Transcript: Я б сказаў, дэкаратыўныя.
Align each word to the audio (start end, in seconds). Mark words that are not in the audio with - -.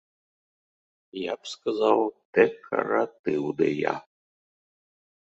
Я 1.25 1.33
б 1.43 1.51
сказаў, 1.53 1.99
дэкаратыўныя. 2.39 3.97